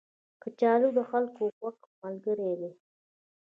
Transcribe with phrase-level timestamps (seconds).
[0.43, 2.71] کچالو د خلکو خوږ ملګری دی